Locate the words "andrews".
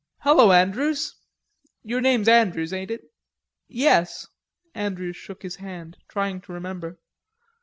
0.51-1.13, 2.27-2.73, 4.73-5.15